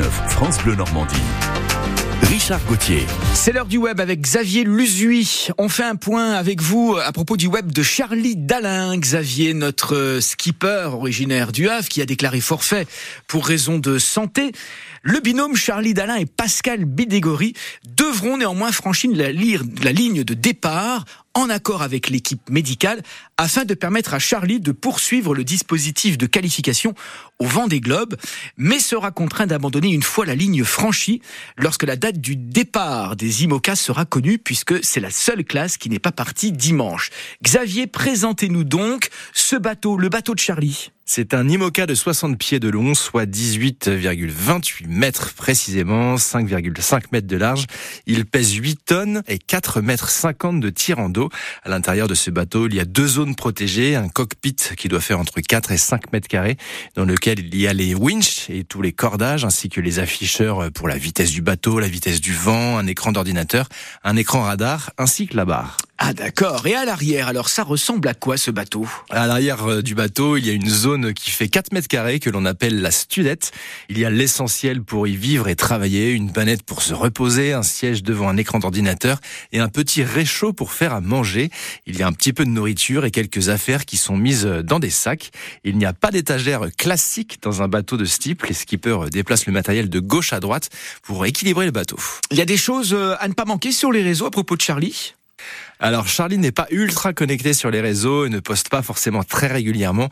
[0.00, 1.14] 99 France Bleu Normandie.
[2.22, 3.04] Richard Gauthier.
[3.34, 5.48] C'est l'heure du web avec Xavier Luzui.
[5.58, 8.96] On fait un point avec vous à propos du web de Charlie Dalin.
[8.96, 12.86] Xavier, notre skipper originaire du Havre, qui a déclaré forfait
[13.26, 14.52] pour raison de santé.
[15.02, 17.54] Le binôme Charlie Dalin et Pascal Bidégory
[17.96, 19.32] devront néanmoins franchir la
[19.92, 21.04] ligne de départ
[21.34, 23.02] en accord avec l'équipe médicale
[23.36, 26.94] afin de permettre à Charlie de poursuivre le dispositif de qualification
[27.38, 28.16] au vent des globes,
[28.56, 31.22] mais sera contraint d'abandonner une fois la ligne franchie
[31.56, 35.88] lorsque la date du départ des IMOCA sera connue puisque c'est la seule classe qui
[35.88, 37.10] n'est pas partie dimanche.
[37.42, 40.90] Xavier, présentez-nous donc ce bateau, le bateau de Charlie.
[41.12, 47.36] C'est un IMOCA de 60 pieds de long, soit 18,28 mètres précisément, 5,5 mètres de
[47.36, 47.64] large.
[48.06, 51.28] Il pèse 8 tonnes et 4 mètres 50 de tirant d'eau.
[51.64, 55.00] À l'intérieur de ce bateau, il y a deux zones protégées, un cockpit qui doit
[55.00, 56.56] faire entre 4 et 5 mètres carrés,
[56.94, 60.70] dans lequel il y a les winches et tous les cordages, ainsi que les afficheurs
[60.70, 63.68] pour la vitesse du bateau, la vitesse du vent, un écran d'ordinateur,
[64.04, 65.76] un écran radar, ainsi que la barre.
[66.02, 66.66] Ah d'accord.
[66.66, 68.88] Et à l'arrière, alors ça ressemble à quoi ce bateau?
[69.10, 72.20] À l'arrière euh, du bateau, il y a une zone qui fait 4 mètres carrés
[72.20, 73.52] que l'on appelle la studette.
[73.90, 77.62] Il y a l'essentiel pour y vivre et travailler, une banette pour se reposer, un
[77.62, 79.20] siège devant un écran d'ordinateur
[79.52, 81.50] et un petit réchaud pour faire à manger.
[81.84, 84.78] Il y a un petit peu de nourriture et quelques affaires qui sont mises dans
[84.78, 85.30] des sacs.
[85.64, 88.46] Il n'y a pas d'étagère classique dans un bateau de ce type.
[88.46, 90.70] Les skippers déplacent le matériel de gauche à droite
[91.02, 91.98] pour équilibrer le bateau.
[92.30, 94.56] Il y a des choses euh, à ne pas manquer sur les réseaux à propos
[94.56, 95.12] de Charlie?
[95.80, 99.46] Alors Charlie n'est pas ultra connecté sur les réseaux et ne poste pas forcément très
[99.46, 100.10] régulièrement,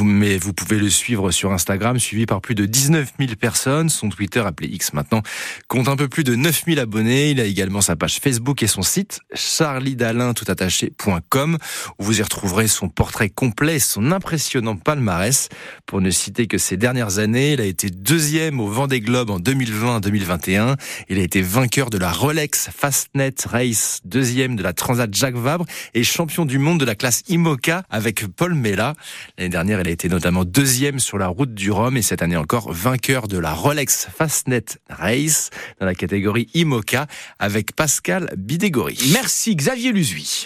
[0.00, 3.88] mais vous pouvez le suivre sur Instagram, suivi par plus de 19 000 personnes.
[3.88, 5.22] Son Twitter, appelé X maintenant,
[5.66, 7.30] compte un peu plus de 9 000 abonnés.
[7.30, 11.58] Il a également sa page Facebook et son site charliedalin.com
[11.98, 15.48] où vous y retrouverez son portrait complet et son impressionnant palmarès.
[15.86, 19.40] Pour ne citer que ces dernières années, il a été deuxième au Vendée Globe en
[19.40, 20.76] 2020-2021.
[21.08, 24.72] Il a été vainqueur de la Rolex Fastnet Race, deuxième de la
[25.14, 25.64] Jacques Vabre
[25.94, 28.94] est champion du monde de la classe IMOCA avec Paul Mella.
[29.36, 32.36] L'année dernière, elle a été notamment deuxième sur la route du Rhum et cette année
[32.36, 37.06] encore vainqueur de la Rolex Fastnet Race dans la catégorie IMOCA
[37.38, 38.98] avec Pascal Bidégory.
[39.12, 40.36] Merci Xavier Luzui.